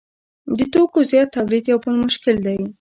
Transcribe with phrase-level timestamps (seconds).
[0.57, 2.59] د توکو زیات تولید یو بل مشکل دی